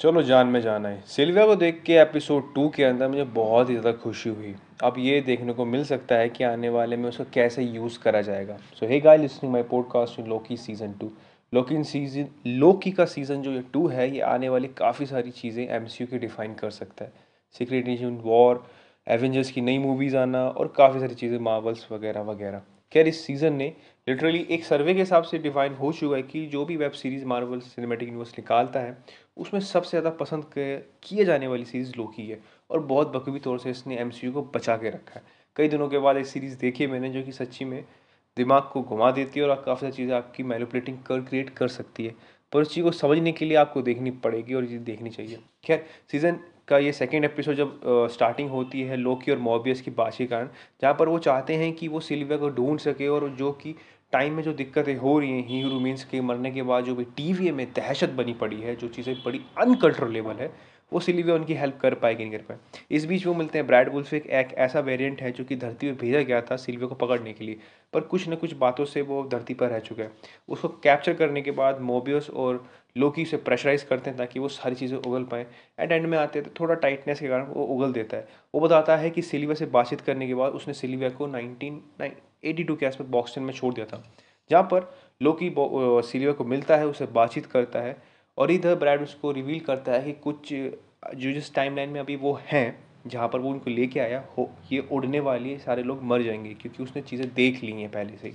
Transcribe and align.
चलो 0.00 0.22
जान 0.22 0.46
में 0.46 0.60
जाना 0.60 0.88
है। 0.88 1.00
सिल्विया 1.06 1.44
को 1.46 1.54
देख 1.56 1.82
के 1.86 1.92
एपिसोड 1.92 2.52
टू 2.54 2.68
के 2.68 2.84
अंदर 2.84 3.08
मुझे 3.08 3.24
बहुत 3.36 3.70
ही 3.70 3.74
ज़्यादा 3.74 3.92
खुशी 3.98 4.30
हुई। 4.30 4.54
अब 4.84 4.94
ये 4.98 5.20
देखने 5.20 5.52
को 5.52 5.64
मिल 5.64 5.84
सकता 5.84 6.14
है 6.14 6.28
कि 6.28 6.44
आने 6.44 6.68
वाले 6.68 6.96
में 6.96 7.08
उसको 7.08 7.24
कैसे 7.34 7.62
यूज़ 7.62 7.98
करा 7.98 8.20
जाएगा। 8.22 8.56
So 8.74 8.86
hey 8.86 9.00
guy 9.00 9.18
listening 9.18 9.52
my 9.52 9.62
podcast 9.62 10.20
in 10.20 10.26
Loki 10.26 10.56
season 10.56 10.92
two 11.00 11.10
Loki 11.52 11.82
season 11.84 12.28
Loki 12.48 12.90
का 12.92 13.04
सीज़न 13.06 13.42
जो 13.42 13.52
ये 13.52 13.62
टू 13.72 13.86
है, 13.88 14.10
ये 14.10 14.20
आने 14.22 14.48
वाली 14.48 14.68
काफ़ी 14.78 15.06
सारी 15.06 15.30
चीज़ें 15.32 15.66
एम 15.66 15.86
सी 15.86 16.04
यू 16.04 16.08
की 16.08 16.18
डिफ़ाइन 16.18 16.54
कर 16.54 16.70
सकता 16.70 17.04
है। 17.04 17.12
सीक्रेट 17.54 17.88
एजेंट 17.88 18.20
वॉर 18.24 18.64
एवेंजर्स 19.06 19.50
की 19.50 19.60
नई 19.60 19.78
मूवीज़ 19.80 20.16
आना 20.16 20.48
और 20.48 20.72
काफ़ी 20.76 21.00
सारी 21.00 21.14
चीज़ें 21.16 21.38
मार्वल्स 21.40 21.86
वगैरह 21.92 22.22
वगैरह। 22.24 22.62
खैर, 22.92 23.08
इस 23.08 23.24
सीज़न 23.24 23.52
ने 23.54 23.72
लिटरली 24.06 24.46
एक 24.50 24.64
सर्वे 24.64 24.94
के 24.94 25.00
हिसाब 25.00 25.22
से 25.22 25.38
डिफाइन 25.38 25.74
हो 25.74 25.92
चुका 25.92 26.16
है 26.16 26.22
कि 26.22 26.44
जो 26.46 26.64
भी 26.64 26.76
web 26.76 26.92
series 26.92 27.24
Marvel 27.26 27.60
Cinematic 27.60 28.08
Universe 28.08 28.32
निकालता 28.38 28.80
है, 28.80 28.96
उसमें 29.36 29.60
सबसे 29.62 29.90
ज़्यादा 29.90 30.10
पसंद 30.16 30.44
किए 30.54 31.24
जाने 31.24 31.46
वाली 31.46 31.64
सीरीज़ 31.64 31.92
लोकी 31.96 32.26
है 32.26 32.40
और 32.70 32.80
बहुत 32.86 33.12
बखूबी 33.16 33.38
तौर 33.40 33.58
से 33.58 33.70
इसने 33.70 33.98
एमसीयू 33.98 34.32
को 34.32 34.42
बचा 34.54 34.76
के 34.76 34.90
रखा 34.90 35.18
है। 35.20 35.22
कई 35.56 35.68
दिनों 35.68 35.88
के 35.88 35.98
बाद 35.98 36.16
एक 36.16 36.26
सीरीज़ 36.26 36.58
देखी 36.58 36.86
मैंने 36.86 37.10
जो 37.10 37.22
कि 37.22 37.32
सच्ची 37.32 37.64
में 37.64 37.82
दिमाग 38.36 38.68
को 38.72 38.82
घुमा 38.82 39.10
देती 39.10 39.40
है 39.40 39.46
और 39.46 39.62
काफ़ी 39.62 39.80
सारी 39.80 39.92
चीज़ें 39.92 40.14
आपकी 40.16 40.42
मैनुपलेटिंग 40.44 40.98
कर 41.06 41.20
क्रिएट 41.20 41.50
कर 41.50 41.68
सकती 41.68 42.06
है। 42.06 42.14
पर 42.52 42.62
उस 42.62 42.74
चीज़ 42.74 42.84
को 42.84 42.90
समझने 42.92 43.32
के 43.32 43.44
लिए 43.44 43.56
आपको 43.56 43.82
देखनी 43.82 44.10
पड़ेगी 44.22 44.54
और 44.54 44.64
ये 44.64 44.78
देखनी 44.80 45.10
चाहिए। 45.10 45.38
खैर 45.64 45.84
सीज़न 46.12 46.38
का 46.68 46.78
ये 46.78 46.92
सेकेंड 46.92 47.24
एपिसोड 47.24 47.54
जब 47.54 47.80
स्टार्टिंग 48.12 48.50
होती 48.50 48.82
है 48.82 48.96
लोकी 48.96 49.32
और 49.32 49.38
मोबियस 49.38 49.80
की 49.80 49.90
बात 49.90 50.14
के 50.16 50.26
कारण, 50.26 50.48
जहाँ 50.82 50.94
पर 50.94 51.08
वो 51.08 51.18
चाहते 51.18 51.54
हैं 51.54 51.72
कि 51.72 51.88
वो 51.88 52.00
सिल्विया 52.00 52.38
को 52.38 52.48
ढूंढ 52.50 52.78
सके 52.78 53.08
और 53.08 53.28
जो 53.38 53.52
कि 53.52 53.74
टाइम 54.12 54.34
में 54.34 54.42
जो 54.42 54.52
दिक्कतें 54.52 54.94
हो 54.96 55.18
रही 55.18 55.30
हैं 55.30 55.46
ही 55.46 55.62
रूमीन्स 55.62 56.04
के 56.04 56.20
मरने 56.20 56.50
के 56.50 56.62
बाद 56.62 56.84
जो 56.84 56.94
भी 56.94 57.04
टी 57.16 57.50
में 57.52 57.66
दहशत 57.72 58.10
बनी 58.10 58.32
पड़ी 58.34 58.60
है, 58.60 58.76
जो 58.76 58.88
चीज़ें 58.88 59.14
बड़ी 59.24 59.40
अनकंट्रोलेबल 59.58 60.36
है 60.36 60.52
वो 60.92 61.00
सिल्विया 61.00 61.34
उनकी 61.34 61.54
हेल्प 61.54 61.78
कर 61.80 61.94
पाएगी 61.94 62.24
नहीं 62.24 62.32
कर 62.32 62.44
पाए 62.44 62.84
इस 62.90 63.04
बीच 63.06 63.26
वो 63.26 63.34
मिलते 63.34 63.58
हैं 63.58 63.66
ब्रैड 63.66 63.92
वुल्फ 63.92 64.12
एक, 64.14 64.54
ऐसा 64.54 64.80
वेरिएंट 64.80 65.20
है 65.22 65.32
जो 65.32 65.44
कि 65.44 65.56
धरती 65.56 65.92
पर 65.92 65.98
भेजा 66.00 66.20
गया 66.22 66.40
था 66.40 66.56
सिल्विया 66.56 66.88
को 66.88 66.94
पकड़ने 66.96 67.32
के 67.32 67.44
लिए 67.44 67.58
पर 67.92 68.00
कुछ 68.02 68.28
न 68.28 68.36
कुछ 68.36 68.54
बातों 68.56 68.84
से 68.84 69.02
वो 69.02 69.22
धरती 69.32 69.54
पर 69.54 69.68
रह 69.68 69.78
चुका 69.80 70.02
है। 70.02 70.10
उसको 70.48 70.68
कैप्चर 70.82 71.14
करने 71.14 71.42
के 71.42 71.50
बाद 71.52 71.80
मोबियस 71.82 72.30
और 72.30 72.64
लोकी 72.96 73.24
से 73.24 73.36
प्रेशराइज 73.38 73.82
करते 73.82 74.10
हैं 74.10 74.18
ताकि 74.18 74.38
वो 74.40 74.48
सारी 74.50 74.74
चीज़ें 74.74 74.96
उगल 74.98 75.24
पाएँ। 75.24 75.44
एट 75.78 75.92
एंड 75.92 76.06
में 76.06 76.16
आते 76.18 76.38
हैं 76.38 76.48
तो 76.48 76.54
थोड़ा 76.60 76.74
टाइटनेस 76.76 77.20
के 77.20 77.28
कारण 77.28 77.46
वो 77.46 77.64
उगल 77.66 77.92
देता 77.92 78.16
है। 78.16 78.28
वो 78.54 78.60
बताता 78.60 78.96
है 78.96 79.10
कि 79.10 79.22
सिल्विया 79.22 79.54
से 79.54 79.66
बातचीत 79.68 80.00
करने 80.00 80.26
के 80.26 80.34
बाद 80.34 80.52
उसने 80.52 80.74
सिल्विया 80.74 81.10
को 81.10 81.26
नाइनटीन 81.26 81.82
एटी 82.00 82.64
टू 82.64 82.76
के 82.76 82.86
आसपास 82.86 83.06
बॉक्सटन 83.08 83.42
में 83.42 83.52
छोड़ 83.54 83.74
दिया 83.74 83.86
था 83.86 84.02
जहाँ 84.50 84.62
पर 84.64 84.90
लोकी 85.20 85.54
सिल्विया 86.08 86.32
को 86.32 86.44
मिलता 86.44 86.76
है 86.76 86.86
उसे 86.86 87.06
बातचीत 87.12 87.46
करता 87.46 87.80
है। 87.80 87.96
और 88.38 88.50
इधर 88.50 88.74
ब्रैड 88.74 89.02
उसको 89.02 89.30
रिवील 89.32 89.60
करता 89.60 89.92
है 89.92 90.02
कि 90.02 90.12
कुछ, 90.12 90.52
जो 90.52 91.32
जिस 91.32 91.54
टाइम 91.54 91.76
लाइन 91.76 91.90
में 91.90 92.00
अभी 92.00 92.16
वो 92.16 92.38
हैं, 92.46 92.78
जहाँ 93.06 93.28
पर 93.28 93.38
वो 93.38 93.50
उनको 93.50 93.70
लेके 93.70 94.00
आया, 94.00 94.24
हो, 94.38 94.50
ये 94.72 94.86
उड़ने 94.92 95.20
वाली 95.20 95.50
है 95.50 95.58
सारे 95.58 95.82
लोग 95.82 96.02
मर 96.02 96.22
जाएँगे, 96.22 96.54
क्योंकि 96.54 96.82
उसने 96.82 97.02
चीज़ें 97.02 97.28
देख 97.34 97.62
ली 97.64 97.72
हैं 97.72 97.90
पहले 97.90 98.16
से 98.16 98.28
ही। 98.28 98.34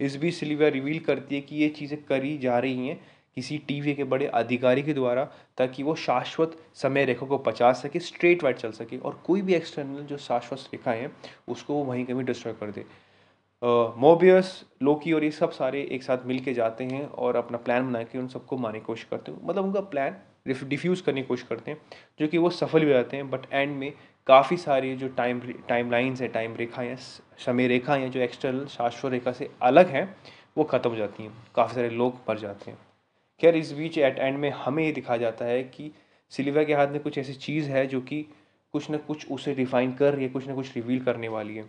इस 0.00 0.16
बीच 0.16 0.34
सिल्विया 0.34 0.68
रिवील 0.68 0.98
करती 0.98 1.34
है 1.34 1.40
कि 1.40 1.56
ये 1.56 1.68
चीज़ें 1.68 2.02
करी 2.02 2.36
जा 2.38 2.58
रही 2.58 2.88
हैं 2.88 3.00
किसी 3.36 3.58
टीवी 3.58 3.94
के 3.94 4.04
बड़े 4.04 4.26
अधिकारी 4.26 4.82
के 4.82 4.94
द्वारा, 4.94 5.24
ताकि 5.58 5.82
वो 5.82 5.94
शाश्वत 5.94 6.56
समय 6.74 7.04
रेखा 7.04 7.26
को 7.26 7.38
बचा 7.38 7.72
सके 7.72 8.00
स्ट्रेट 8.00 8.42
वाइट 8.44 8.56
चल 8.56 8.70
सके, 8.70 8.98
और 8.98 9.20
कोई 9.26 9.42
भी 9.42 9.54
एक्सटर्नल 9.54 10.02
जो 10.02 10.16
शाश्वत 10.16 10.68
रेखाएँ 10.72 11.00
हैं, 11.00 11.12
उसको 11.48 11.74
वो 11.74 11.84
वहीं 11.84 12.04
कभी 12.04 12.22
डिस्ट्रॉय 12.22 12.54
कर 12.54 12.70
दे। 12.70 12.84
मोबियस 13.62 14.48
लोकी 14.82 15.12
और 15.12 15.24
ये 15.24 15.30
सब 15.30 15.50
सारे 15.50 15.82
एक 15.92 16.02
साथ 16.02 16.24
मिल 16.26 16.38
के 16.40 16.52
जाते 16.54 16.84
हैं 16.84 17.04
और 17.06 17.36
अपना 17.36 17.58
प्लान 17.58 17.86
बना 17.86 18.02
के 18.02 18.18
उन 18.18 18.28
सबको 18.28 18.56
मारने 18.56 18.78
की 18.78 18.84
कोशिश 18.84 19.06
करते 19.10 19.32
हैं। 19.32 19.38
मतलब 19.44 19.64
उनका 19.64 19.80
प्लान 19.80 20.16
डिफ्यूज़ 20.48 21.02
करने 21.02 21.22
की 21.22 21.26
कोशिश 21.26 21.46
करते 21.48 21.70
हैं, 21.70 21.78
जो 22.20 22.28
कि 22.28 22.38
वो 22.38 22.50
सफल 22.50 22.84
भी 22.84 22.90
जाते 22.92 23.16
हैं 23.16 23.28
बट 23.30 23.46
एंड 23.52 23.76
में 23.76 23.92
काफ़ी 24.26 24.56
सारी 24.56 24.94
जो 24.96 25.08
टाइम 25.08 25.40
टाइम 25.68 25.90
लाइन्स 25.90 26.20
हैं 26.20 26.30
टाइम 26.32 26.54
रेखा 26.56 26.82
हैं, 26.82 26.96
समय 27.44 27.66
रेखा 27.68 27.94
हैं, 27.94 28.10
जो 28.10 28.20
एक्सटर्नल 28.20 28.64
शाश्वत 28.66 29.12
रेखा 29.12 29.32
से 29.32 29.50
अलग 29.62 29.88
हैं, 29.88 30.04
वो 30.58 30.64
ख़त्म 30.64 30.90
हो 30.90 30.96
जाती 30.96 31.22
हैं। 31.22 31.32
काफ़ी 31.54 31.74
सारे 31.74 31.90
लोग 31.90 32.18
मर 32.28 32.38
जाते 32.38 32.70
हैं। 32.70 32.78
खैर, 33.40 33.56
इस 33.56 33.72
बीच 33.72 33.98
एट 33.98 34.18
एंड 34.18 34.38
में 34.38 34.48
हमें 34.50 34.84
ये 34.84 34.92
दिखाया 34.92 35.18
जाता 35.18 35.44
है 35.44 35.62
कि 35.64 35.90
सिल्विया 36.32 36.64
के 36.64 36.74
हाथ 36.74 36.88
में 36.88 37.00
कुछ 37.00 37.18
ऐसी 37.18 37.34
चीज़ 37.36 37.70
है 37.70 37.86
जो 37.86 38.00
कि 38.00 38.22
कुछ 38.74 38.90
ना 38.90 38.98
कुछ 38.98 39.30
उसे 39.30 39.54
डिफाइन 39.54 39.92
कर 39.94 40.14
रही 40.14 40.24
है, 40.24 40.30
कुछ 40.30 40.48
ना 40.48 40.54
कुछ 40.54 40.74
रिवील 40.76 41.00
करने 41.00 41.28
वाली 41.28 41.56
है। 41.56 41.64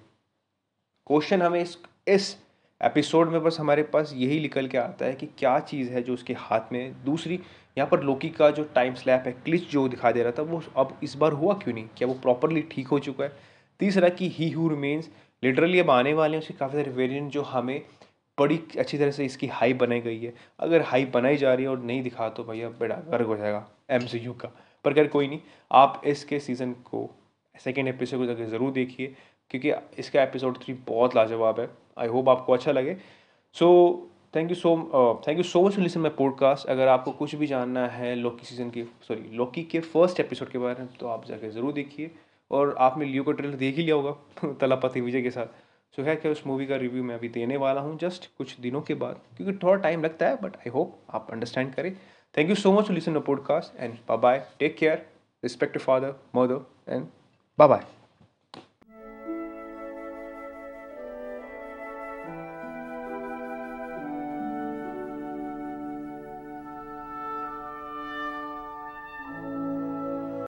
क्वेश्चन 1.08 1.42
हमें 1.42 1.60
इस 1.62 1.78
इस 2.08 2.36
एपिसोड 2.82 3.30
में 3.30 3.42
बस 3.44 3.58
हमारे 3.60 3.84
पास 3.84 4.12
यही 4.16 4.40
निकल 4.40 4.68
के 4.68 4.78
आता 4.78 5.06
है 5.06 5.14
कि 5.14 5.26
क्या 5.38 5.58
चीज़ 5.62 5.90
है 5.92 6.02
जो 6.04 6.14
उसके 6.14 6.34
हाथ 6.34 6.72
में 6.72 6.94
दूसरी, 7.06 7.40
यहाँ 7.78 7.88
पर 7.90 8.04
लोकी 8.04 8.30
का 8.30 8.50
जो 8.52 8.64
टाइम 8.76 8.94
स्लैप 8.94 9.24
है 9.26 9.32
क्लिच 9.36 9.70
जो 9.72 9.88
दिखा 9.88 10.12
दे 10.12 10.24
रहा 10.24 10.32
था, 10.32 10.42
वो 10.42 10.62
अब 10.78 10.98
इस 11.04 11.16
बार 11.16 11.32
हुआ 11.32 11.54
क्यों 11.54 11.74
नहीं? 11.76 11.88
क्या 11.98 12.08
वो 12.08 12.14
प्रॉपरली 12.14 12.62
ठीक 12.72 12.88
हो 12.88 13.00
चुका 13.00 13.24
है? 13.24 13.32
तीसरा 13.80 14.10
कि 14.10 14.30
ही 14.30 14.50
हु 14.52 14.68
रिमेन्स 14.70 15.10
लिटरली 15.44 15.80
अब 15.80 15.90
आने 15.92 16.14
वाले 16.14 16.38
हैं, 16.38 16.42
उसके 16.42 16.54
काफ़ी 16.54 16.78
सारे 16.78 16.92
वेरियंट 16.92 17.32
जो 17.32 17.42
हमें 17.42 17.82
बड़ी 18.38 18.60
अच्छी 18.80 18.98
तरह 18.98 19.12
से 19.12 19.26
इसकी 19.26 19.48
हाई 19.50 19.74
बनाई 19.74 20.02
गई 20.02 20.20
है। 20.20 20.34
अगर 20.60 20.82
हाई 20.84 21.06
बनाई 21.06 21.38
जा 21.38 21.54
रही 21.54 21.66
है 21.66 21.72
और 21.72 21.82
नहीं 21.82 22.02
दिखा 22.04 22.30
तो 22.30 22.44
भैया 22.44 22.70
बेड़ा 22.80 22.96
गर्ग 23.10 23.28
हो 23.28 23.38
जाएगा 23.38 23.68
एमसीयू 23.92 24.34
का। 24.34 24.52
पर 24.86 24.94
खैर 24.94 25.08
कोई 25.08 25.28
नहीं, 25.28 25.40
आप 25.72 26.02
इसके 26.06 26.40
सीज़न 26.40 26.72
को 26.86 27.10
सेकेंड 27.56 27.88
एपिसोड 27.88 28.20
को 28.20 28.26
जाकर 28.26 28.50
ज़रूर 28.50 28.72
देखिए। 28.72 29.14
क्योंकि 29.54 29.72
इसका 30.00 30.22
एपिसोड 30.24 30.58
थ्री 30.58 30.74
बहुत 30.88 31.16
लाजवाब 31.16 31.60
है। 31.60 31.68
आई 31.98 32.08
होप 32.08 32.30
आपको 32.30 32.54
अच्छा 32.54 32.72
लगे। 32.72 32.96
So 33.56 33.68
thank 34.36 34.50
you 34.50 34.56
so 34.56 34.72
thank 35.28 35.38
you 35.38 35.44
so 35.44 35.62
much 35.62 35.78
listen 35.80 36.00
my 36.00 36.10
podcast 36.10 36.68
अगर 36.68 36.88
आपको 36.88 37.12
कुछ 37.12 37.36
भी 37.36 37.48
जानना 37.48 37.86
है 37.88 38.16
लॉकी 38.16 38.46
सीज़न 38.46 38.70
की 38.70 38.84
सॉरी 39.08 39.30
लॉकी 39.38 39.64
के 39.64 39.80
फ़र्स्ट 39.80 40.20
एपिसोड 40.20 40.50
के 40.50 40.58
बारे 40.58 40.84
में 40.84 40.88
तो 41.00 41.08
आप 41.08 41.26
जाकर 41.26 41.50
ज़रूर 41.50 41.74
देखिए। 41.74 42.12
और 42.52 42.76
आपने 42.80 43.06
लियो 43.06 43.24
का 43.24 43.32
ट्रेलर 43.32 43.56
देख 43.56 43.76
ही 43.78 43.84
लिया 43.84 43.96
होगा 43.96 44.54
तलापति 44.62 45.02
विजय 45.02 45.22
के 45.22 45.32
साथ। 45.32 45.62
सो 45.98 46.04
है 46.04 46.16
क्या 46.16 46.32
उस 46.32 46.46
मूवी 46.48 46.66
का 46.66 46.76
रिव्यू 46.78 47.04
मैं 47.04 47.16
अभी 47.16 47.30
देने 47.30 47.58
वाला 47.58 47.82
हूँ 47.82 47.98
जस्ट 48.00 48.30
कुछ 48.38 48.60
दिनों 48.60 48.82
के 48.82 48.94
बाद, 48.96 49.20
क्योंकि 49.38 49.58
थोड़ा 49.64 49.76
टाइम 49.82 50.04
लगता 50.04 50.28
है 50.28 50.42
बट 50.42 50.56
आई 50.58 50.70
होप 50.70 50.98
आप 51.10 51.32
अंडरस्टैंड 51.32 51.74
करें। 51.74 51.96
Thank 52.36 52.50
you 52.50 52.56
so 52.56 52.72
much 52.74 52.92
listen 52.92 53.20
podcast 53.22 53.80
and 53.80 53.98
bye 54.10 54.18
bye 54.18 54.46
take 54.60 54.78
care 54.78 55.06
respect 55.44 55.78
father 55.78 56.16
mother 56.36 56.94
and 56.94 57.08
bye 57.60 57.68
bye 57.68 57.86